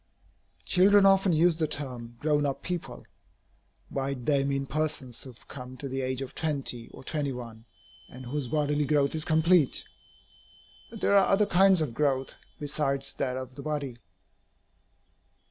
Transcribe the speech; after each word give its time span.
Children 0.65 1.05
often 1.05 1.31
use 1.31 1.57
the 1.57 1.67
term 1.67 2.15
"grown 2.19 2.43
up 2.43 2.63
people." 2.63 3.05
By 3.91 4.09
it 4.09 4.25
they 4.25 4.43
mean 4.43 4.65
persons 4.65 5.21
who 5.21 5.31
have 5.31 5.47
come 5.47 5.77
to 5.77 5.87
the 5.87 6.01
age 6.01 6.23
of 6.23 6.33
twenty, 6.33 6.89
or 6.89 7.03
twenty 7.03 7.31
one, 7.31 7.65
and 8.09 8.25
whose 8.25 8.47
bodily 8.47 8.85
growth 8.85 9.13
is 9.13 9.25
complete. 9.25 9.85
But 10.89 11.01
there 11.01 11.13
are 11.15 11.27
other 11.27 11.45
kinds 11.45 11.81
of 11.81 11.93
growth, 11.93 12.33
besides 12.59 13.13
that 13.19 13.37
of 13.37 13.53
the 13.53 13.61
body. 13.61 13.99